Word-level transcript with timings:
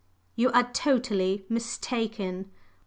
"You 0.35 0.51
are 0.53 0.63
totally 0.73 1.45
mistaken! 1.47 2.49